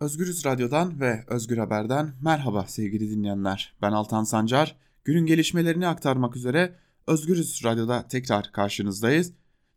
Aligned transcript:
Özgürüz 0.00 0.44
Radyo'dan 0.44 1.00
ve 1.00 1.24
Özgür 1.28 1.58
Haber'den 1.58 2.12
merhaba 2.22 2.64
sevgili 2.66 3.10
dinleyenler. 3.10 3.74
Ben 3.82 3.92
Altan 3.92 4.24
Sancar. 4.24 4.76
Günün 5.04 5.26
gelişmelerini 5.26 5.86
aktarmak 5.86 6.36
üzere 6.36 6.74
Özgürüz 7.06 7.64
Radyo'da 7.64 8.08
tekrar 8.08 8.52
karşınızdayız. 8.52 9.32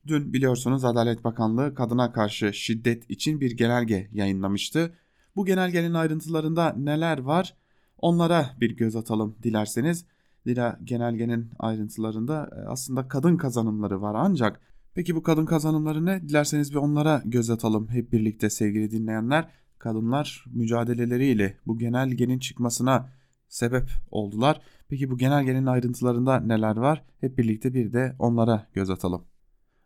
Dün 0.07 0.33
biliyorsunuz 0.33 0.85
Adalet 0.85 1.23
Bakanlığı 1.23 1.75
kadına 1.75 2.11
karşı 2.11 2.53
şiddet 2.53 3.09
için 3.09 3.41
bir 3.41 3.51
genelge 3.51 4.09
yayınlamıştı. 4.11 4.93
Bu 5.35 5.45
genelgenin 5.45 5.93
ayrıntılarında 5.93 6.73
neler 6.77 7.17
var 7.17 7.55
onlara 7.97 8.49
bir 8.59 8.77
göz 8.77 8.95
atalım 8.95 9.35
dilerseniz. 9.43 10.05
Zira 10.45 10.79
genelgenin 10.83 11.51
ayrıntılarında 11.59 12.49
e, 12.57 12.67
aslında 12.67 13.07
kadın 13.07 13.37
kazanımları 13.37 14.01
var 14.01 14.15
ancak 14.17 14.61
peki 14.93 15.15
bu 15.15 15.23
kadın 15.23 15.45
kazanımları 15.45 16.05
ne? 16.05 16.21
Dilerseniz 16.21 16.71
bir 16.71 16.77
onlara 16.77 17.21
göz 17.25 17.49
atalım 17.49 17.87
hep 17.89 18.11
birlikte 18.11 18.49
sevgili 18.49 18.91
dinleyenler 18.91 19.62
kadınlar 19.83 20.45
mücadeleleriyle 20.53 21.57
bu 21.67 21.77
genelgenin 21.77 22.39
çıkmasına 22.39 23.09
sebep 23.47 23.89
oldular. 24.11 24.61
Peki 24.89 25.11
bu 25.11 25.17
genelgenin 25.17 25.65
ayrıntılarında 25.65 26.39
neler 26.39 26.77
var? 26.77 27.03
Hep 27.21 27.37
birlikte 27.37 27.73
bir 27.73 27.93
de 27.93 28.15
onlara 28.19 28.67
göz 28.73 28.89
atalım. 28.89 29.25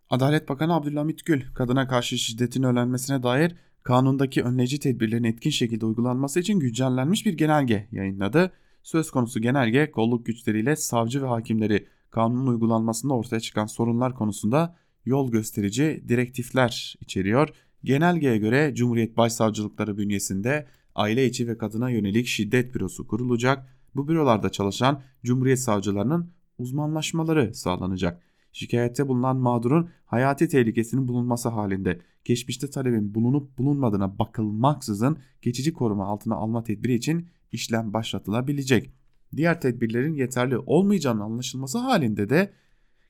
Adalet 0.10 0.50
Bakanı 0.50 0.74
Abdülhamit 0.74 1.26
Gül, 1.26 1.54
kadına 1.54 1.88
karşı 1.88 2.18
şiddetin 2.18 2.64
önlenmesine 2.64 3.24
dair 3.24 3.56
kanundaki 3.84 4.44
önleyici 4.44 4.80
tedbirlerin 4.80 5.24
etkin 5.24 5.50
şekilde 5.50 5.86
uygulanması 5.86 6.40
için 6.40 6.60
güncellenmiş 6.60 7.26
bir 7.26 7.34
genelge 7.34 7.88
yayınladı. 7.92 8.52
Söz 8.84 9.12
konusu 9.12 9.42
genelge 9.42 9.92
kolluk 9.92 10.26
güçleriyle 10.26 10.76
savcı 10.76 11.22
ve 11.24 11.28
hakimleri 11.28 11.88
kanunun 12.10 12.48
uygulanmasında 12.48 13.14
ortaya 13.14 13.40
çıkan 13.40 13.66
sorunlar 13.66 14.16
konusunda 14.16 14.76
yol 15.06 15.32
gösterici 15.32 16.04
direktifler 16.08 16.96
içeriyor. 17.02 17.50
Genelgeye 17.88 18.38
göre 18.38 18.76
Cumhuriyet 18.76 19.18
Başsavcılıkları 19.18 19.98
bünyesinde 19.98 20.68
aile 20.96 21.26
içi 21.26 21.48
ve 21.48 21.58
kadına 21.58 21.90
yönelik 21.90 22.28
şiddet 22.28 22.76
bürosu 22.76 23.08
kurulacak. 23.08 23.68
Bu 23.96 24.08
bürolarda 24.08 24.50
çalışan 24.50 25.02
Cumhuriyet 25.24 25.60
savcılarının 25.60 26.32
uzmanlaşmaları 26.58 27.54
sağlanacak. 27.54 28.22
Şikayette 28.52 29.08
bulunan 29.08 29.38
mağdurun 29.38 29.90
hayati 30.06 30.48
tehlikesinin 30.48 31.08
bulunması 31.08 31.50
halinde 31.50 32.02
geçmişte 32.26 32.70
talebin 32.70 33.16
bulunup 33.16 33.58
bulunmadığına 33.58 34.20
bakılmaksızın 34.20 35.18
geçici 35.42 35.74
koruma 35.74 36.06
altına 36.06 36.36
alma 36.36 36.64
tedbiri 36.64 36.94
için 36.94 37.28
işlem 37.52 37.94
başlatılabilecek. 37.94 38.92
Diğer 39.36 39.62
tedbirlerin 39.62 40.14
yeterli 40.14 40.58
olmayacağının 40.58 41.22
anlaşılması 41.22 41.78
halinde 41.78 42.30
de 42.30 42.54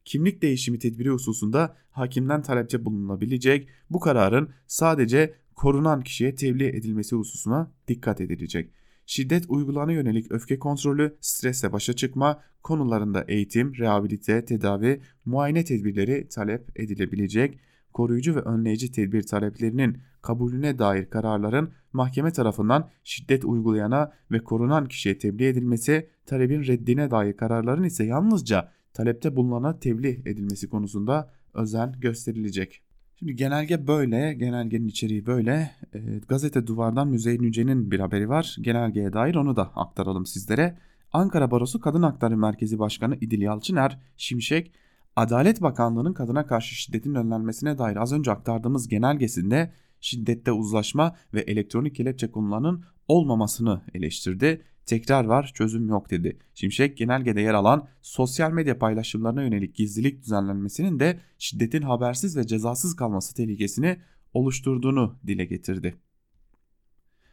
kimlik 0.08 0.42
değişimi 0.42 0.80
tedbiri 0.80 1.10
hususunda 1.10 1.76
hakimden 1.92 2.42
talepçe 2.42 2.86
bulunabilecek. 2.86 3.70
Bu 3.90 4.00
kararın 4.00 4.50
sadece 4.68 5.34
korunan 5.56 6.02
kişiye 6.02 6.36
tebliğ 6.36 6.68
edilmesi 6.68 7.16
hususuna 7.16 7.72
dikkat 7.88 8.22
edilecek. 8.22 8.72
Şiddet 9.06 9.46
uygulana 9.50 9.92
yönelik 9.92 10.32
öfke 10.32 10.60
kontrolü, 10.60 11.18
stresle 11.22 11.74
başa 11.74 11.94
çıkma 11.94 12.42
konularında 12.64 13.26
eğitim, 13.28 13.76
rehabilite, 13.76 14.46
tedavi, 14.46 15.02
muayene 15.26 15.64
tedbirleri 15.64 16.28
talep 16.30 16.80
edilebilecek. 16.80 17.60
Koruyucu 17.94 18.36
ve 18.36 18.40
önleyici 18.40 18.92
tedbir 18.92 19.24
taleplerinin 19.24 19.98
kabulüne 20.22 20.80
dair 20.80 21.10
kararların 21.10 21.72
mahkeme 21.94 22.32
tarafından 22.32 22.90
şiddet 23.04 23.46
uygulayana 23.46 24.14
ve 24.32 24.40
korunan 24.40 24.86
kişiye 24.86 25.18
tebliğ 25.18 25.46
edilmesi, 25.48 26.10
talebin 26.26 26.64
reddine 26.64 27.12
dair 27.12 27.38
kararların 27.38 27.84
ise 27.84 28.06
yalnızca 28.06 28.77
talepte 28.98 29.36
bulunana 29.36 29.80
tebliğ 29.80 30.22
edilmesi 30.26 30.70
konusunda 30.70 31.32
özen 31.54 31.96
gösterilecek. 32.00 32.82
Şimdi 33.20 33.36
genelge 33.36 33.88
böyle, 33.88 34.34
genelgenin 34.34 34.88
içeriği 34.88 35.26
böyle. 35.26 35.72
E, 35.94 36.00
gazete 36.28 36.68
Duvar'dan 36.68 37.08
Müzeyyen 37.08 37.42
Yüce'nin 37.42 37.92
bir 37.92 38.00
haberi 38.00 38.30
var. 38.30 38.56
Genelgeye 38.62 39.14
dair 39.14 39.36
onu 39.36 39.56
da 39.56 39.72
aktaralım 39.76 40.26
sizlere. 40.26 40.78
Ankara 41.14 41.52
Barosu 41.52 41.80
Kadın 41.80 42.04
Hakları 42.04 42.38
Merkezi 42.38 42.80
Başkanı 42.80 43.16
İdil 43.16 43.42
Yalçıner, 43.42 44.00
Şimşek, 44.18 44.72
Adalet 45.16 45.62
Bakanlığı'nın 45.62 46.14
kadına 46.14 46.46
karşı 46.46 46.76
şiddetin 46.76 47.16
önlenmesine 47.16 47.78
dair 47.78 47.96
az 47.96 48.14
önce 48.14 48.32
aktardığımız 48.32 48.88
genelgesinde 48.88 49.74
şiddette 50.02 50.52
uzlaşma 50.52 51.16
ve 51.34 51.42
elektronik 51.42 51.96
kelepçe 51.96 52.32
konularının 52.32 52.84
olmamasını 53.08 53.82
eleştirdi 53.94 54.62
tekrar 54.88 55.26
var 55.26 55.52
çözüm 55.54 55.90
yok 55.90 56.10
dedi. 56.10 56.38
Şimşek 56.54 56.98
genelgede 56.98 57.42
yer 57.42 57.54
alan 57.54 57.88
sosyal 58.02 58.52
medya 58.52 58.80
paylaşımlarına 58.80 59.44
yönelik 59.44 59.76
gizlilik 59.76 60.24
düzenlenmesinin 60.24 61.00
de 61.00 61.20
şiddetin 61.38 61.82
habersiz 61.82 62.38
ve 62.38 62.48
cezasız 62.48 62.96
kalması 62.96 63.36
tehlikesini 63.36 63.98
oluşturduğunu 64.34 65.20
dile 65.28 65.46
getirdi. 65.46 65.96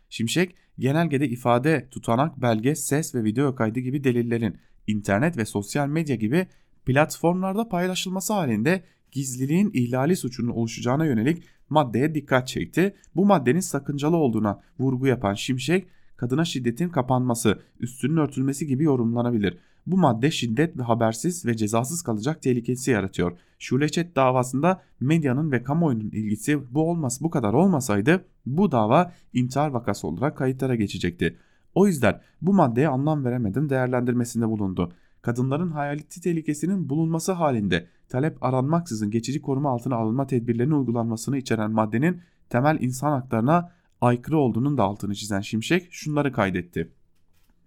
Şimşek 0.09 0.56
genelgede 0.78 1.28
ifade, 1.28 1.88
tutanak, 1.91 2.42
belge, 2.42 2.75
ses 2.75 3.15
ve 3.15 3.25
video 3.25 3.54
kaydı 3.54 3.81
gibi 3.81 4.04
delillerin 4.04 4.56
internet 4.86 5.36
ve 5.36 5.44
sosyal 5.44 5.88
medya 5.88 6.16
gibi 6.16 6.47
platformlarda 6.86 7.69
paylaşılması 7.69 8.32
halinde 8.32 8.84
gizliliğin 9.12 9.71
ihlali 9.75 10.16
suçunun 10.16 10.50
oluşacağına 10.50 11.06
yönelik 11.06 11.42
maddeye 11.69 12.15
dikkat 12.15 12.48
çekti. 12.48 12.94
Bu 13.16 13.26
maddenin 13.26 13.60
sakıncalı 13.60 14.16
olduğuna 14.16 14.62
vurgu 14.78 15.06
yapan 15.06 15.34
Şimşek 15.34 15.86
kadına 16.24 16.44
şiddetin 16.44 16.88
kapanması, 16.88 17.58
üstünün 17.80 18.16
örtülmesi 18.16 18.66
gibi 18.66 18.84
yorumlanabilir. 18.84 19.58
Bu 19.86 19.96
madde 19.96 20.30
şiddet 20.30 20.78
ve 20.78 20.82
habersiz 20.82 21.46
ve 21.46 21.56
cezasız 21.56 22.02
kalacak 22.02 22.42
tehlikesi 22.42 22.90
yaratıyor. 22.90 23.38
Şuleçet 23.58 24.16
davasında 24.16 24.82
medyanın 25.00 25.52
ve 25.52 25.62
kamuoyunun 25.62 26.10
ilgisi 26.10 26.74
bu 26.74 26.90
olmaz 26.90 27.18
bu 27.22 27.30
kadar 27.30 27.52
olmasaydı 27.52 28.24
bu 28.46 28.72
dava 28.72 29.12
intihar 29.32 29.70
vakası 29.70 30.06
olarak 30.06 30.36
kayıtlara 30.36 30.74
geçecekti. 30.74 31.36
O 31.74 31.86
yüzden 31.86 32.20
bu 32.42 32.52
maddeye 32.54 32.88
anlam 32.88 33.24
veremedim 33.24 33.70
değerlendirmesinde 33.70 34.48
bulundu. 34.48 34.92
Kadınların 35.22 35.70
hayaleti 35.70 36.20
tehlikesinin 36.20 36.88
bulunması 36.88 37.32
halinde 37.32 37.86
talep 38.08 38.42
aranmaksızın 38.42 39.10
geçici 39.10 39.42
koruma 39.42 39.70
altına 39.70 39.96
alınma 39.96 40.26
tedbirlerinin 40.26 40.74
uygulanmasını 40.74 41.36
içeren 41.36 41.70
maddenin 41.70 42.20
temel 42.48 42.78
insan 42.80 43.10
haklarına 43.10 43.70
aykırı 44.04 44.38
olduğunun 44.38 44.78
da 44.78 44.82
altını 44.82 45.15
çizen 45.15 45.41
Şimşek 45.41 45.88
şunları 45.91 46.32
kaydetti. 46.32 46.92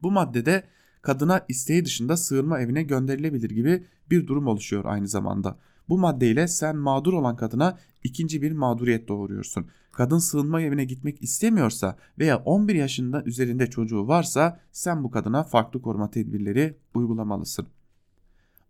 Bu 0.02 0.12
maddede 0.12 0.64
kadına 1.02 1.46
isteği 1.48 1.86
dışında 1.86 2.18
sığınma 2.18 2.60
evine 2.60 2.84
gönderilebilir 2.84 3.50
gibi 3.50 3.86
bir 4.10 4.28
durum 4.28 4.48
oluşuyor 4.48 4.86
aynı 4.86 5.08
zamanda. 5.08 5.58
Bu 5.90 5.98
maddeyle 5.98 6.48
sen 6.48 6.78
mağdur 6.78 7.14
olan 7.14 7.36
kadına 7.36 7.78
ikinci 8.04 8.42
bir 8.42 8.52
mağduriyet 8.52 9.08
doğuruyorsun. 9.08 9.68
Kadın 9.92 10.18
sığınma 10.18 10.62
evine 10.62 10.86
gitmek 10.86 11.24
istemiyorsa 11.24 11.98
veya 12.20 12.38
11 12.38 12.76
yaşında 12.76 13.24
üzerinde 13.24 13.70
çocuğu 13.70 14.08
varsa 14.08 14.60
sen 14.72 15.04
bu 15.04 15.12
kadına 15.12 15.44
farklı 15.44 15.82
koruma 15.82 16.12
tedbirleri 16.12 16.78
uygulamalısın. 16.94 17.68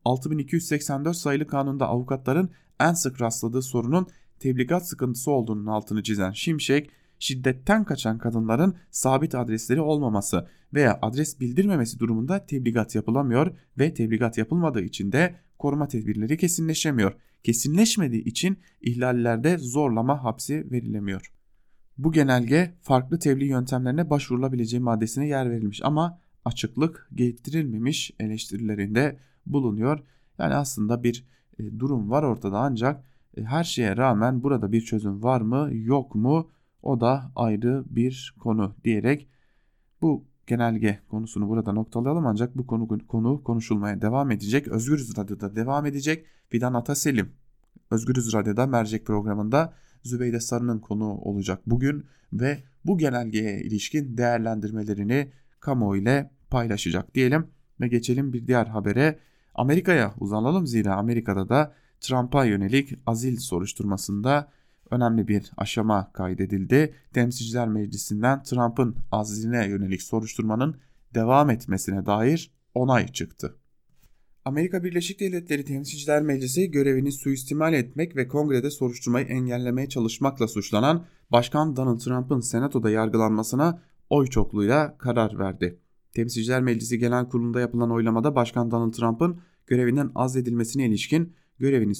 6284 0.06 1.18
sayılı 1.18 1.48
kanunda 1.48 1.88
avukatların 1.88 2.50
en 2.80 2.94
sık 2.94 3.22
rastladığı 3.22 3.62
sorunun 3.62 4.08
tebligat 4.40 4.88
sıkıntısı 4.88 5.32
olduğunun 5.32 5.66
altını 5.66 6.04
çizen 6.04 6.32
Şimşek, 6.32 6.92
şiddetten 7.20 7.84
kaçan 7.84 8.18
kadınların 8.18 8.76
sabit 8.92 9.36
adresleri 9.36 9.82
olmaması 9.82 10.48
veya 10.74 11.00
adres 11.02 11.40
bildirmemesi 11.40 12.00
durumunda 12.00 12.46
tebligat 12.46 12.96
yapılamıyor 12.96 13.56
ve 13.80 13.94
tebligat 13.94 14.38
yapılmadığı 14.38 14.82
için 14.82 15.12
de 15.12 15.36
koruma 15.60 15.88
tedbirleri 15.88 16.38
kesinleşemiyor. 16.38 17.14
Kesinleşmediği 17.44 18.24
için 18.24 18.58
ihlallerde 18.82 19.58
zorlama 19.58 20.24
hapsi 20.24 20.72
verilemiyor. 20.72 21.32
Bu 21.98 22.12
genelge 22.12 22.74
farklı 22.82 23.20
tebliğ 23.20 23.46
yöntemlerine 23.46 24.10
başvurulabileceği 24.10 24.84
maddesine 24.84 25.28
yer 25.28 25.50
verilmiş 25.50 25.82
ama 25.84 26.20
açıklık 26.46 27.10
getirilmemiş 27.16 28.12
eleştirilerinde 28.20 29.20
bulunuyor. 29.46 30.00
Yani 30.40 30.54
aslında 30.54 31.04
bir 31.04 31.26
e, 31.60 31.80
durum 31.80 32.10
var 32.10 32.24
ortada 32.24 32.60
ancak 32.60 33.04
e, 33.38 33.44
her 33.44 33.64
şeye 33.64 33.98
rağmen 33.98 34.44
burada 34.44 34.72
bir 34.72 34.82
çözüm 34.82 35.24
var 35.24 35.42
mı 35.42 35.70
yok 35.74 36.16
mu 36.16 36.50
o 36.82 37.00
da 37.00 37.32
ayrı 37.36 37.84
bir 37.90 38.36
konu 38.40 38.76
diyerek 38.84 39.28
bu 40.02 40.26
genelge 40.48 41.00
konusunu 41.10 41.50
burada 41.50 41.74
noktalayalım 41.74 42.26
ancak 42.26 42.58
bu 42.58 42.68
konu, 42.68 43.08
konu 43.08 43.44
konuşulmaya 43.44 44.02
devam 44.02 44.32
edecek. 44.32 44.68
Özgürüz 44.68 45.18
Radyo'da 45.18 45.56
devam 45.56 45.86
edecek. 45.86 46.26
Fidan 46.50 46.74
Ataselim 46.74 47.32
Özgürüz 47.92 48.34
Radyo'da 48.34 48.68
mercek 48.68 49.06
programında 49.06 49.74
Zübeyde 50.04 50.40
Sarı'nın 50.40 50.80
konu 50.80 51.06
olacak 51.06 51.62
bugün 51.66 52.06
ve 52.34 52.64
bu 52.86 52.98
genelgeye 52.98 53.62
ilişkin 53.62 54.18
değerlendirmelerini 54.18 55.32
kamuoyu 55.60 56.02
ile 56.02 56.32
paylaşacak 56.50 57.16
diyelim 57.16 57.48
ve 57.82 57.88
geçelim 57.88 58.34
bir 58.34 58.48
diğer 58.48 58.66
habere. 58.66 59.20
Amerika'ya 59.56 60.14
uzanalım 60.20 60.68
zira 60.68 60.96
Amerika'da 60.96 61.50
da 61.50 61.74
Trump'a 62.00 62.46
yönelik 62.46 62.94
azil 63.06 63.38
soruşturmasında 63.38 64.52
önemli 64.92 65.28
bir 65.28 65.52
aşama 65.58 66.12
kaydedildi. 66.14 66.94
Temsilciler 67.14 67.68
Meclisi'nden 67.68 68.44
Trump'ın 68.44 68.96
azline 69.12 69.68
yönelik 69.68 70.02
soruşturmanın 70.02 70.78
devam 71.14 71.50
etmesine 71.50 72.06
dair 72.06 72.52
onay 72.74 73.08
çıktı. 73.08 73.56
Amerika 74.46 74.84
Birleşik 74.84 75.20
Devletleri 75.20 75.66
Temsilciler 75.66 76.22
Meclisi 76.22 76.72
görevini 76.72 77.12
suistimal 77.12 77.74
etmek 77.74 78.16
ve 78.16 78.28
kongrede 78.28 78.72
soruşturmayı 78.72 79.26
engellemeye 79.26 79.90
çalışmakla 79.90 80.48
suçlanan 80.48 81.06
Başkan 81.32 81.76
Donald 81.76 82.00
Trump'ın 82.00 82.40
senatoda 82.40 82.90
yargılanmasına 82.90 83.82
oy 84.10 84.28
çokluğuyla 84.28 84.98
karar 84.98 85.40
verdi. 85.40 85.80
Temsilciler 86.14 86.62
Meclisi 86.62 87.00
Genel 87.00 87.30
Kurulu'nda 87.30 87.60
yapılan 87.60 87.92
oylamada 87.92 88.36
Başkan 88.36 88.72
Donald 88.72 88.94
Trump'ın 88.94 89.42
görevinden 89.68 90.12
azledilmesine 90.16 90.86
ilişkin 90.86 91.34
görevini 91.60 91.96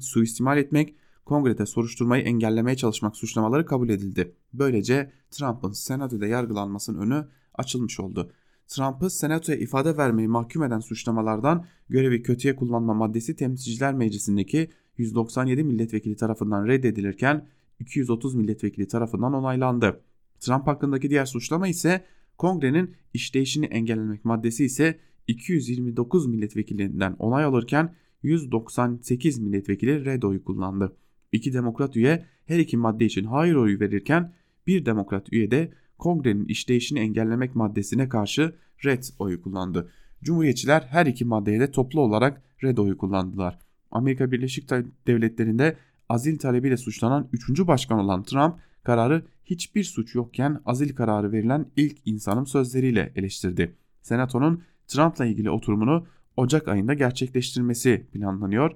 suistimal, 0.00 0.58
etmek, 0.58 0.96
kongrede 1.30 1.66
soruşturmayı 1.66 2.22
engellemeye 2.22 2.76
çalışmak 2.76 3.16
suçlamaları 3.16 3.66
kabul 3.66 3.88
edildi. 3.88 4.34
Böylece 4.52 5.12
Trump'ın 5.30 5.72
senatoda 5.72 6.26
yargılanmasının 6.26 6.98
önü 6.98 7.28
açılmış 7.54 8.00
oldu. 8.00 8.32
Trump'ı 8.68 9.10
senatoya 9.10 9.58
ifade 9.58 9.96
vermeyi 9.96 10.28
mahkum 10.28 10.62
eden 10.62 10.80
suçlamalardan 10.80 11.66
görevi 11.88 12.22
kötüye 12.22 12.56
kullanma 12.56 12.94
maddesi 12.94 13.36
Temsilciler 13.36 13.94
Meclisi'ndeki 13.94 14.70
197 14.96 15.64
milletvekili 15.64 16.16
tarafından 16.16 16.66
reddedilirken 16.66 17.48
230 17.80 18.34
milletvekili 18.34 18.88
tarafından 18.88 19.34
onaylandı. 19.34 20.00
Trump 20.40 20.66
hakkındaki 20.66 21.10
diğer 21.10 21.26
suçlama 21.26 21.68
ise 21.68 22.04
kongrenin 22.38 22.94
işleyişini 23.14 23.66
engellemek 23.66 24.24
maddesi 24.24 24.64
ise 24.64 24.98
229 25.26 26.26
milletvekilinden 26.26 27.16
onay 27.18 27.44
alırken 27.44 27.94
198 28.22 29.38
milletvekili 29.38 30.04
red 30.04 30.22
oyu 30.22 30.44
kullandı. 30.44 30.96
İki 31.32 31.52
demokrat 31.52 31.96
üye 31.96 32.24
her 32.46 32.58
iki 32.58 32.76
madde 32.76 33.04
için 33.04 33.24
hayır 33.24 33.54
oyu 33.54 33.80
verirken 33.80 34.32
bir 34.66 34.86
demokrat 34.86 35.32
üye 35.32 35.50
de 35.50 35.72
kongrenin 35.98 36.44
işleyişini 36.44 36.98
engellemek 36.98 37.54
maddesine 37.54 38.08
karşı 38.08 38.54
red 38.84 39.02
oyu 39.18 39.42
kullandı. 39.42 39.90
Cumhuriyetçiler 40.22 40.80
her 40.80 41.06
iki 41.06 41.24
maddeye 41.24 41.60
de 41.60 41.70
toplu 41.70 42.00
olarak 42.00 42.42
red 42.64 42.78
oyu 42.78 42.98
kullandılar. 42.98 43.58
Amerika 43.90 44.32
Birleşik 44.32 44.70
Devletleri'nde 45.06 45.76
azil 46.08 46.38
talebiyle 46.38 46.76
suçlanan 46.76 47.28
3. 47.32 47.66
başkan 47.66 47.98
olan 47.98 48.22
Trump 48.22 48.54
kararı 48.82 49.24
hiçbir 49.44 49.84
suç 49.84 50.14
yokken 50.14 50.60
azil 50.66 50.94
kararı 50.94 51.32
verilen 51.32 51.66
ilk 51.76 51.98
insanım 52.04 52.46
sözleriyle 52.46 53.12
eleştirdi. 53.16 53.74
Senato'nun 54.02 54.62
Trump'la 54.86 55.26
ilgili 55.26 55.50
oturumunu 55.50 56.06
Ocak 56.36 56.68
ayında 56.68 56.94
gerçekleştirmesi 56.94 58.06
planlanıyor. 58.12 58.70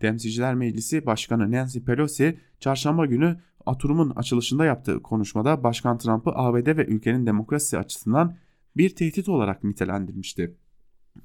Temsilciler 0.00 0.54
Meclisi 0.54 1.06
Başkanı 1.06 1.50
Nancy 1.52 1.78
Pelosi 1.78 2.38
çarşamba 2.60 3.06
günü 3.06 3.40
oturumun 3.66 4.10
açılışında 4.10 4.64
yaptığı 4.64 5.02
konuşmada 5.02 5.64
Başkan 5.64 5.98
Trump'ı 5.98 6.30
ABD 6.34 6.76
ve 6.76 6.86
ülkenin 6.86 7.26
demokrasi 7.26 7.78
açısından 7.78 8.36
bir 8.76 8.90
tehdit 8.90 9.28
olarak 9.28 9.64
nitelendirmişti. 9.64 10.56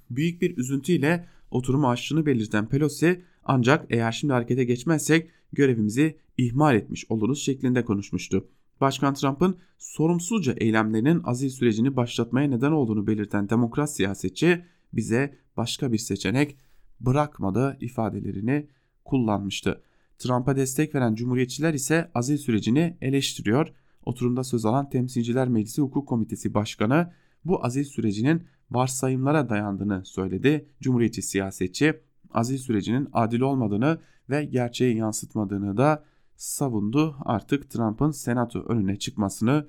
Büyük 0.09 0.41
bir 0.41 0.57
üzüntüyle 0.57 1.25
oturumu 1.51 1.89
açtığını 1.89 2.25
belirten 2.25 2.69
Pelosi 2.69 3.23
ancak 3.43 3.85
eğer 3.89 4.11
şimdi 4.11 4.33
harekete 4.33 4.63
geçmezsek 4.63 5.29
görevimizi 5.53 6.17
ihmal 6.37 6.75
etmiş 6.75 7.05
oluruz 7.09 7.41
şeklinde 7.41 7.85
konuşmuştu. 7.85 8.47
Başkan 8.81 9.13
Trump'ın 9.13 9.57
sorumsuzca 9.77 10.53
eylemlerinin 10.57 11.21
azil 11.23 11.49
sürecini 11.49 11.95
başlatmaya 11.95 12.47
neden 12.47 12.71
olduğunu 12.71 13.07
belirten 13.07 13.49
demokrat 13.49 13.95
siyasetçi 13.95 14.65
bize 14.93 15.37
başka 15.57 15.91
bir 15.91 15.97
seçenek 15.97 16.57
bırakmadı 17.01 17.77
ifadelerini 17.79 18.67
kullanmıştı. 19.05 19.81
Trump'a 20.17 20.55
destek 20.55 20.95
veren 20.95 21.15
cumhuriyetçiler 21.15 21.73
ise 21.73 22.11
azil 22.15 22.37
sürecini 22.37 22.97
eleştiriyor. 23.01 23.67
Oturumda 24.05 24.43
söz 24.43 24.65
alan 24.65 24.89
Temsilciler 24.89 25.47
Meclisi 25.47 25.81
Hukuk 25.81 26.07
Komitesi 26.07 26.53
Başkanı 26.53 27.11
bu 27.45 27.65
azil 27.65 27.83
sürecinin 27.83 28.43
varsayımlara 28.71 29.49
dayandığını 29.49 30.05
söyledi. 30.05 30.69
Cumhuriyetçi 30.81 31.21
siyasetçi 31.21 31.99
azil 32.31 32.57
sürecinin 32.57 33.09
adil 33.13 33.41
olmadığını 33.41 33.99
ve 34.29 34.45
gerçeği 34.45 34.97
yansıtmadığını 34.97 35.77
da 35.77 36.03
savundu. 36.35 37.15
Artık 37.21 37.69
Trump'ın 37.69 38.11
senato 38.11 38.59
önüne 38.59 38.95
çıkmasını 38.95 39.67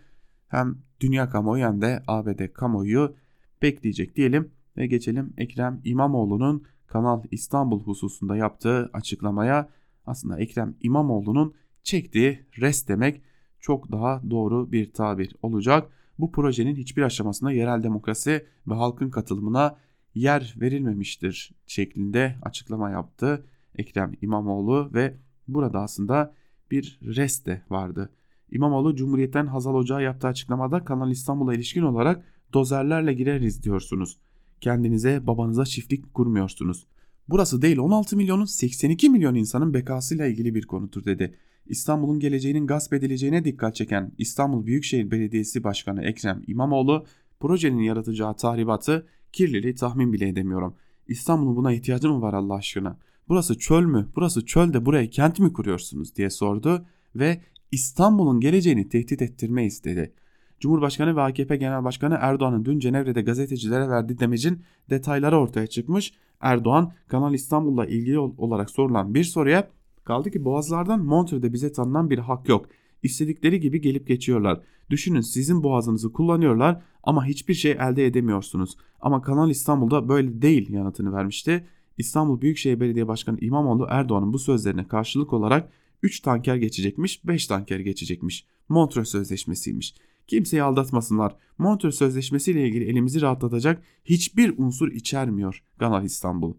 hem 0.49 0.79
dünya 1.01 1.29
kamuoyu 1.29 1.65
hem 1.65 1.81
de 1.81 2.03
ABD 2.07 2.53
kamuoyu 2.53 3.15
bekleyecek 3.63 4.17
diyelim 4.17 4.53
ve 4.77 4.87
geçelim 4.87 5.33
Ekrem 5.37 5.81
İmamoğlu'nun 5.85 6.65
Kanal 6.91 7.23
İstanbul 7.31 7.83
hususunda 7.83 8.37
yaptığı 8.37 8.91
açıklamaya. 8.93 9.69
Aslında 10.07 10.41
Ekrem 10.41 10.75
İmamoğlu'nun 10.81 11.55
çektiği 11.83 12.47
rest 12.61 12.89
demek 12.89 13.23
çok 13.61 13.93
daha 13.93 14.23
doğru 14.31 14.73
bir 14.73 14.93
tabir 14.93 15.37
olacak. 15.43 15.91
Bu 16.19 16.33
projenin 16.33 16.77
hiçbir 16.77 17.03
aşamasında 17.03 17.53
yerel 17.53 17.83
demokrasi 17.83 18.47
ve 18.69 18.75
halkın 18.75 19.11
katılımına 19.11 19.77
yer 20.15 20.55
verilmemiştir 20.61 21.55
şeklinde 21.67 22.37
açıklama 22.43 22.91
yaptı 22.91 23.47
Ekrem 23.75 24.13
İmamoğlu 24.23 24.91
ve 24.95 25.17
burada 25.49 25.81
aslında 25.81 26.35
bir 26.71 26.99
rest 27.03 27.47
de 27.47 27.63
vardı. 27.71 28.11
İmamoğlu 28.51 28.97
Cumhuriyet'ten 28.97 29.47
Hazal 29.47 29.75
Ocağı 29.75 30.03
yaptığı 30.03 30.29
açıklamada 30.29 30.85
Kanal 30.85 31.11
İstanbul'a 31.11 31.55
ilişkin 31.55 31.83
olarak 31.83 32.25
dozerlerle 32.53 33.15
gireriz 33.15 33.63
diyorsunuz. 33.63 34.19
Kendinize 34.61 35.27
babanıza 35.27 35.65
çiftlik 35.65 36.15
kurmuyorsunuz. 36.15 36.87
Burası 37.29 37.63
değil 37.63 37.79
16 37.79 38.17
milyonun 38.17 38.45
82 38.45 39.11
milyon 39.11 39.35
insanın 39.35 39.75
bekasıyla 39.75 40.27
ilgili 40.27 40.55
bir 40.55 40.67
konudur 40.67 41.05
dedi. 41.05 41.35
İstanbul'un 41.67 42.21
geleceğinin 42.21 42.67
gasp 42.67 42.93
edileceğine 42.93 43.45
dikkat 43.45 43.75
çeken 43.75 44.13
İstanbul 44.19 44.67
Büyükşehir 44.67 45.11
Belediyesi 45.11 45.65
Başkanı 45.65 46.05
Ekrem 46.05 46.43
İmamoğlu 46.47 47.07
projenin 47.41 47.83
yaratacağı 47.83 48.37
tahribatı 48.37 49.07
kirliliği 49.33 49.75
tahmin 49.75 50.13
bile 50.13 50.29
edemiyorum. 50.29 50.75
İstanbul'un 51.09 51.57
buna 51.57 51.73
ihtiyacı 51.73 52.09
mı 52.09 52.23
var 52.23 52.35
Allah 52.35 52.55
aşkına? 52.55 52.99
Burası 53.29 53.59
çöl 53.59 53.85
mü? 53.85 54.09
Burası 54.17 54.47
çölde 54.47 54.87
buraya 54.87 55.11
kent 55.11 55.39
mi 55.39 55.53
kuruyorsunuz 55.53 56.17
diye 56.17 56.31
sordu 56.31 56.87
ve 57.17 57.41
İstanbul'un 57.73 58.41
geleceğini 58.41 58.89
tehdit 58.89 59.23
ettirmeyiz 59.23 59.85
dedi. 59.85 60.13
Cumhurbaşkanı 60.61 61.17
ve 61.17 61.23
AKP 61.23 61.57
Genel 61.57 61.85
Başkanı 61.85 62.19
Erdoğan'ın 62.21 62.65
dün 62.65 62.79
Cenevre'de 62.79 63.23
gazetecilere 63.23 63.89
verdiği 63.89 64.19
demecin 64.19 64.63
detayları 64.91 65.39
ortaya 65.39 65.67
çıkmış. 65.67 66.13
Erdoğan 66.41 66.93
Kanal 67.09 67.35
İstanbul'la 67.35 67.87
ilgili 67.87 68.19
olarak 68.19 68.71
sorulan 68.71 69.15
bir 69.15 69.25
soruya 69.25 69.71
kaldı 70.05 70.31
ki 70.31 70.45
boğazlardan 70.45 71.05
Montreux'de 71.05 71.53
bize 71.53 71.73
tanınan 71.73 72.11
bir 72.11 72.19
hak 72.19 72.49
yok. 72.49 72.67
İstedikleri 73.03 73.61
gibi 73.61 73.81
gelip 73.81 74.07
geçiyorlar. 74.07 74.61
Düşünün 74.91 75.21
sizin 75.21 75.63
boğazınızı 75.63 76.13
kullanıyorlar 76.13 76.83
ama 77.03 77.25
hiçbir 77.25 77.55
şey 77.55 77.73
elde 77.73 78.07
edemiyorsunuz. 78.07 78.77
Ama 79.01 79.23
Kanal 79.23 79.51
İstanbul'da 79.51 80.09
böyle 80.09 80.43
değil 80.43 80.71
yanıtını 80.73 81.13
vermişti. 81.13 81.67
İstanbul 81.99 82.41
Büyükşehir 82.41 82.81
Belediye 82.81 83.09
Başkanı 83.09 83.39
İmamoğlu 83.41 83.87
Erdoğan'ın 83.91 84.33
bu 84.33 84.39
sözlerine 84.39 84.89
karşılık 84.89 85.33
olarak 85.33 85.71
3 86.03 86.21
tanker 86.21 86.57
geçecekmiş, 86.57 87.27
5 87.27 87.47
tanker 87.47 87.81
geçecekmiş. 87.81 88.47
Montreux 88.69 89.09
Sözleşmesi'ymiş. 89.09 89.95
Kimseyi 90.31 90.63
aldatmasınlar. 90.63 91.37
Montreux 91.59 91.95
Sözleşmesi 91.95 92.51
ile 92.51 92.69
ilgili 92.69 92.85
elimizi 92.85 93.21
rahatlatacak 93.21 93.83
hiçbir 94.05 94.59
unsur 94.59 94.93
içermiyor 94.93 95.63
Kanal 95.79 96.05
İstanbul. 96.05 96.55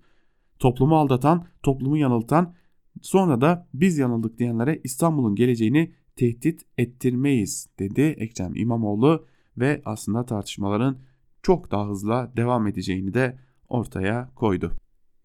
Toplumu 0.59 0.97
aldatan, 0.97 1.47
toplumu 1.63 1.97
yanıltan, 1.97 2.53
sonra 3.01 3.41
da 3.41 3.67
biz 3.73 3.97
yanıldık 3.97 4.39
diyenlere 4.39 4.81
İstanbul'un 4.83 5.35
geleceğini 5.35 5.93
tehdit 6.15 6.61
ettirmeyiz 6.77 7.69
dedi 7.79 8.01
Ekrem 8.01 8.55
İmamoğlu 8.55 9.25
ve 9.57 9.81
aslında 9.85 10.25
tartışmaların 10.25 10.97
çok 11.43 11.71
daha 11.71 11.89
hızla 11.89 12.31
devam 12.37 12.67
edeceğini 12.67 13.13
de 13.13 13.39
ortaya 13.69 14.31
koydu. 14.35 14.71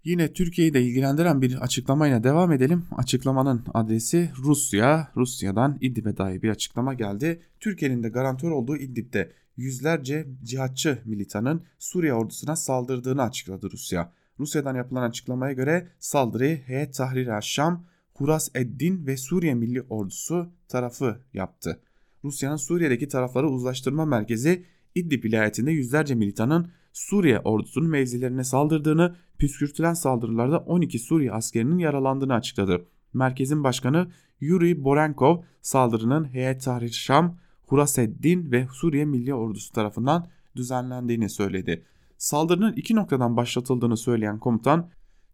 Yine 0.07 0.33
Türkiye'yi 0.33 0.75
de 0.75 0.83
ilgilendiren 0.83 1.43
bir 1.43 1.55
açıklamayla 1.55 2.25
devam 2.25 2.53
edelim. 2.53 2.85
Açıklamanın 2.97 3.65
adresi 3.75 4.31
Rusya. 4.39 5.13
Rusya'dan 5.17 5.79
İdlib'e 5.81 6.17
dair 6.17 6.43
bir 6.43 6.49
açıklama 6.49 6.95
geldi. 6.95 7.41
Türkiye'nin 7.61 8.03
de 8.03 8.09
garantör 8.09 8.51
olduğu 8.51 8.77
İdlib'de 8.77 9.33
yüzlerce 9.57 10.27
cihatçı 10.45 10.99
militanın 11.05 11.63
Suriye 11.79 12.15
ordusuna 12.15 12.57
saldırdığını 12.57 13.23
açıkladı 13.23 13.71
Rusya. 13.73 14.13
Rusya'dan 14.39 14.75
yapılan 14.75 15.09
açıklamaya 15.09 15.53
göre 15.53 15.89
saldırıyı 15.99 16.57
Heyet 16.57 16.95
Tahrir 16.95 17.29
Şam, 17.43 17.87
Huras 18.15 18.49
Eddin 18.55 19.07
ve 19.07 19.17
Suriye 19.17 19.55
Milli 19.55 19.83
Ordusu 19.83 20.53
tarafı 20.69 21.21
yaptı. 21.35 21.81
Rusya'nın 22.25 22.57
Suriye'deki 22.57 23.09
tarafları 23.09 23.49
uzlaştırma 23.49 24.05
merkezi 24.05 24.65
İdlib 24.95 25.25
vilayetinde 25.25 25.71
yüzlerce 25.71 26.15
militanın 26.15 26.71
Suriye 26.97 27.41
ordusunun 27.41 27.91
mevzilerine 27.91 28.45
saldırdığını, 28.45 29.17
püskürtülen 29.39 29.95
saldırılarda 29.95 30.59
12 30.59 30.99
Suriye 30.99 31.33
askerinin 31.33 31.79
yaralandığını 31.79 32.35
açıkladı. 32.35 32.87
Merkezin 33.15 33.65
başkanı 33.65 34.11
Yuri 34.41 34.85
Borenkov 34.85 35.43
saldırının 35.63 36.35
Heyet 36.35 36.63
Tahrir 36.63 36.91
Şam, 36.91 37.39
Huraseddin 37.67 38.53
ve 38.53 38.69
Suriye 38.73 39.05
Milli 39.05 39.35
Ordusu 39.35 39.73
tarafından 39.73 40.27
düzenlendiğini 40.57 41.31
söyledi. 41.31 41.85
Saldırının 42.19 42.73
iki 42.73 42.97
noktadan 42.97 43.37
başlatıldığını 43.37 43.97
söyleyen 43.97 44.39
komutan, 44.39 44.91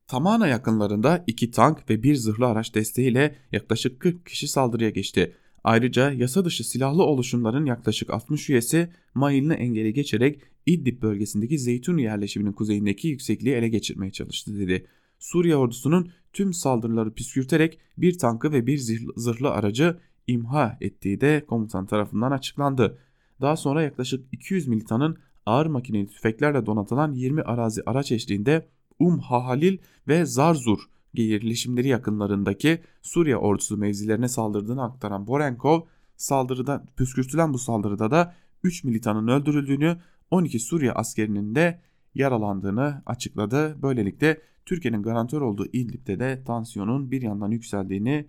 Tamana 0.06 0.46
yakınlarında 0.46 1.24
iki 1.26 1.50
tank 1.50 1.90
ve 1.90 2.02
bir 2.02 2.14
zırhlı 2.14 2.46
araç 2.46 2.74
desteğiyle 2.74 3.36
yaklaşık 3.52 4.00
40 4.00 4.26
kişi 4.26 4.48
saldırıya 4.48 4.90
geçti. 4.90 5.36
Ayrıca 5.64 6.10
yasa 6.10 6.44
dışı 6.44 6.64
silahlı 6.64 7.02
oluşumların 7.02 7.66
yaklaşık 7.66 8.10
60 8.10 8.50
üyesi 8.50 8.92
Mayıl'ını 9.14 9.54
engeli 9.54 9.94
geçerek 9.94 10.51
İdlib 10.66 11.02
bölgesindeki 11.02 11.58
Zeytun 11.58 11.98
yerleşiminin 11.98 12.52
kuzeyindeki 12.52 13.08
yüksekliği 13.08 13.54
ele 13.54 13.68
geçirmeye 13.68 14.12
çalıştı 14.12 14.58
dedi. 14.58 14.86
Suriye 15.18 15.56
ordusunun 15.56 16.10
tüm 16.32 16.52
saldırıları 16.52 17.14
püskürterek 17.14 17.78
bir 17.98 18.18
tankı 18.18 18.52
ve 18.52 18.66
bir 18.66 18.78
zırhlı 19.16 19.50
aracı 19.50 19.98
imha 20.26 20.78
ettiği 20.80 21.20
de 21.20 21.44
komutan 21.46 21.86
tarafından 21.86 22.30
açıklandı. 22.30 22.98
Daha 23.40 23.56
sonra 23.56 23.82
yaklaşık 23.82 24.24
200 24.32 24.68
militanın 24.68 25.16
ağır 25.46 25.66
makineli 25.66 26.06
tüfeklerle 26.06 26.66
donatılan 26.66 27.12
20 27.12 27.42
arazi 27.42 27.82
araç 27.86 28.12
eşliğinde 28.12 28.66
Um 28.98 29.18
Hahalil 29.18 29.78
ve 30.08 30.24
Zarzur 30.24 30.78
yerleşimleri 31.14 31.88
yakınlarındaki 31.88 32.80
Suriye 33.02 33.36
ordusu 33.36 33.76
mevzilerine 33.76 34.28
saldırdığını 34.28 34.82
aktaran 34.82 35.26
Borenkov 35.26 35.80
saldırıda 36.16 36.84
püskürtülen 36.96 37.52
bu 37.52 37.58
saldırıda 37.58 38.10
da 38.10 38.34
3 38.64 38.84
militanın 38.84 39.28
öldürüldüğünü 39.28 39.96
12 40.32 40.58
Suriye 40.58 40.92
askerinin 40.92 41.54
de 41.54 41.80
yaralandığını 42.14 43.02
açıkladı. 43.06 43.82
Böylelikle 43.82 44.40
Türkiye'nin 44.66 45.02
garantör 45.02 45.40
olduğu 45.40 45.66
İdlib'de 45.66 46.20
de 46.20 46.44
tansiyonun 46.44 47.10
bir 47.10 47.22
yandan 47.22 47.50
yükseldiğini 47.50 48.26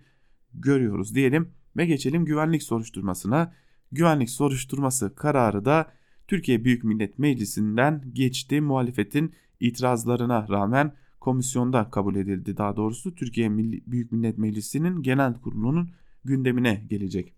görüyoruz 0.54 1.14
diyelim 1.14 1.50
ve 1.76 1.86
geçelim 1.86 2.24
güvenlik 2.24 2.62
soruşturmasına. 2.62 3.54
Güvenlik 3.92 4.30
soruşturması 4.30 5.14
kararı 5.14 5.64
da 5.64 5.92
Türkiye 6.28 6.64
Büyük 6.64 6.84
Millet 6.84 7.18
Meclisi'nden 7.18 8.02
geçti. 8.12 8.60
Muhalefetin 8.60 9.32
itirazlarına 9.60 10.48
rağmen 10.48 10.94
komisyonda 11.20 11.90
kabul 11.90 12.16
edildi. 12.16 12.56
Daha 12.56 12.76
doğrusu 12.76 13.14
Türkiye 13.14 13.58
Büyük 13.86 14.12
Millet 14.12 14.38
Meclisi'nin 14.38 15.02
genel 15.02 15.34
kurulunun 15.34 15.90
gündemine 16.24 16.86
gelecek. 16.90 17.34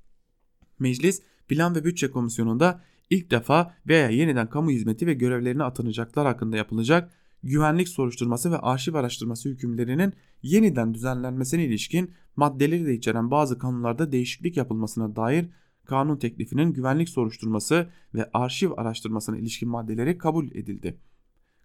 Meclis 0.79 1.23
Plan 1.49 1.75
ve 1.75 1.85
Bütçe 1.85 2.11
Komisyonu'nda 2.11 2.81
ilk 3.11 3.31
defa 3.31 3.75
veya 3.87 4.11
yeniden 4.11 4.51
kamu 4.51 4.71
hizmeti 4.71 5.07
ve 5.07 5.15
görevlerine 5.15 5.65
atanacaklar 5.65 6.27
hakkında 6.27 6.57
yapılacak 6.57 7.11
güvenlik 7.43 7.89
soruşturması 7.89 8.53
ve 8.53 8.59
arşiv 8.59 8.95
araştırması 8.95 9.49
hükümlerinin 9.49 10.13
yeniden 10.43 10.95
düzenlenmesine 10.95 11.65
ilişkin 11.65 12.11
maddeleri 12.37 12.87
de 12.87 12.95
içeren 12.95 13.31
bazı 13.31 13.59
kanunlarda 13.59 14.13
değişiklik 14.13 14.57
yapılmasına 14.57 15.17
dair 15.17 15.49
kanun 15.85 16.17
teklifinin 16.17 16.73
güvenlik 16.73 17.09
soruşturması 17.09 17.89
ve 18.15 18.31
arşiv 18.33 18.71
araştırmasına 18.77 19.39
ilişkin 19.39 19.69
maddeleri 19.69 20.19
kabul 20.19 20.51
edildi. 20.51 20.99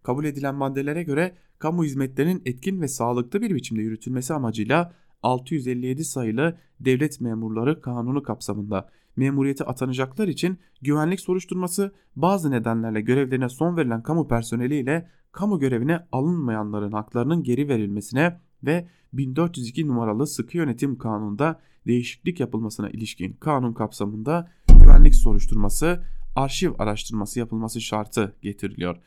Kabul 0.04 0.26
edilen 0.26 0.56
maddelere 0.56 1.04
göre 1.04 1.36
kamu 1.60 1.84
hizmetlerinin 1.84 2.42
etkin 2.46 2.82
ve 2.82 2.88
sağlıklı 2.88 3.42
bir 3.42 3.56
biçimde 3.56 3.82
yürütülmesi 3.82 4.34
amacıyla 4.34 4.94
657 5.24 6.06
sayılı 6.06 6.58
devlet 6.80 7.22
memurları 7.22 7.82
kanunu 7.82 8.24
kapsamında 8.24 8.90
memuriyete 9.16 9.64
atanacaklar 9.64 10.28
için 10.28 10.60
güvenlik 10.82 11.20
soruşturması 11.20 11.92
bazı 12.16 12.52
nedenlerle 12.52 13.02
görevlerine 13.02 13.50
son 13.50 13.78
verilen 13.78 14.04
kamu 14.04 14.28
personeliyle 14.28 15.10
kamu 15.32 15.60
görevine 15.60 16.00
alınmayanların 16.12 16.92
haklarının 16.92 17.44
geri 17.44 17.68
verilmesine 17.68 18.40
ve 18.64 18.88
1402 19.14 19.88
numaralı 19.88 20.28
sıkı 20.28 20.58
yönetim 20.58 20.98
kanununda 20.98 21.60
değişiklik 21.88 22.40
yapılmasına 22.40 22.90
ilişkin 22.90 23.34
kanun 23.34 23.74
kapsamında 23.74 24.52
güvenlik 24.80 25.16
soruşturması, 25.16 26.04
arşiv 26.36 26.72
araştırması 26.80 27.40
yapılması 27.40 27.82
şartı 27.82 28.36
getiriliyor. 28.42 28.98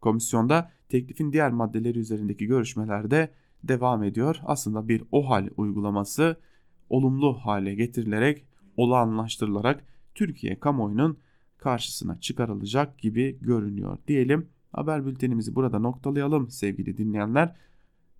Komisyonda 0.00 0.70
teklifin 0.88 1.32
diğer 1.32 1.50
maddeleri 1.50 1.98
üzerindeki 1.98 2.46
görüşmelerde 2.46 3.30
devam 3.64 4.02
ediyor. 4.02 4.40
Aslında 4.44 4.88
bir 4.88 5.02
OHAL 5.12 5.48
uygulaması 5.56 6.36
olumlu 6.88 7.34
hale 7.34 7.74
getirilerek, 7.74 8.44
olağanlaştırılarak 8.76 9.84
Türkiye 10.14 10.60
kamuoyunun 10.60 11.18
karşısına 11.58 12.20
çıkarılacak 12.20 12.98
gibi 12.98 13.38
görünüyor 13.40 13.98
diyelim. 14.08 14.48
Haber 14.72 15.06
bültenimizi 15.06 15.54
burada 15.54 15.78
noktalayalım 15.78 16.50
sevgili 16.50 16.98
dinleyenler. 16.98 17.56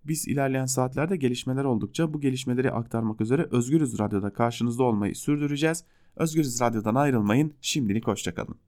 Biz 0.04 0.28
ilerleyen 0.28 0.66
saatlerde 0.66 1.16
gelişmeler 1.16 1.64
oldukça 1.64 2.14
bu 2.14 2.20
gelişmeleri 2.20 2.70
aktarmak 2.72 3.20
üzere 3.20 3.48
Özgürüz 3.50 3.98
Radyo'da 3.98 4.32
karşınızda 4.32 4.82
olmayı 4.82 5.14
sürdüreceğiz. 5.14 5.84
Özgürüz 6.16 6.60
Radyo'dan 6.60 6.94
ayrılmayın. 6.94 7.52
Şimdilik 7.60 8.06
hoşçakalın. 8.06 8.60